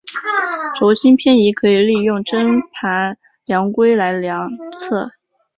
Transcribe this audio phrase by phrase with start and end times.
[0.75, 3.15] 轴心偏移可以利用针盘
[3.45, 5.11] 量规来量测。